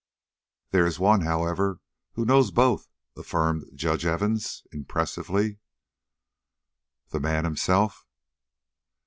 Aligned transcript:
"There 0.71 0.87
is 0.87 0.97
one, 0.97 1.21
however, 1.21 1.79
who 2.13 2.25
knows 2.25 2.49
both," 2.49 2.87
affirmed 3.15 3.65
Judge 3.75 4.03
Evans, 4.03 4.63
impressively. 4.71 5.59
"The 7.09 7.19
man 7.19 7.43
himself?" 7.45 8.07